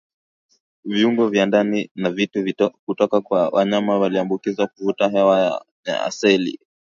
viungo 0.83 1.27
vya 1.29 1.45
ndani 1.45 1.89
na 1.95 2.09
vitu 2.11 2.71
kutoka 2.85 3.21
kwa 3.21 3.49
wanyama 3.49 3.99
walioambukizwa 3.99 4.67
kuvuta 4.67 5.09
hewa 5.09 5.65
yenye 5.87 6.11
seli 6.11 6.59